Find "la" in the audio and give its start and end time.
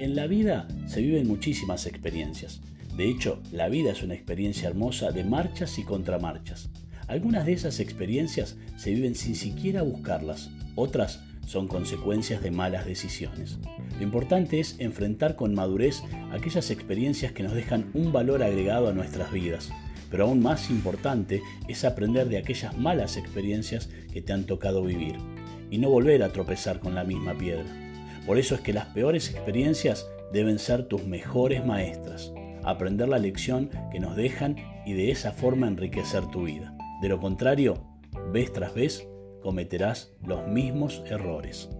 0.16-0.26, 3.52-3.68, 26.94-27.04, 33.08-33.18